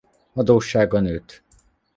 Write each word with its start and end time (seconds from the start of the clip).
Adóssága 0.33 0.99
nőtt. 0.99 1.43